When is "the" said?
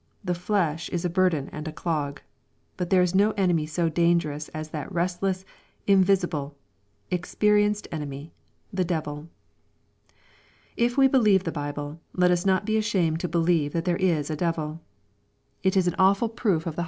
0.23-0.33, 8.73-8.83, 11.43-11.51, 16.65-16.69